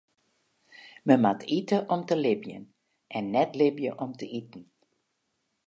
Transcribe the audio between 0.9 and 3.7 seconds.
Men moat ite om te libjen en net